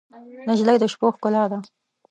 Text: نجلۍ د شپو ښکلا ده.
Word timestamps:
نجلۍ 0.47 0.77
د 0.79 0.83
شپو 0.91 1.07
ښکلا 1.15 1.43
ده. 1.51 1.57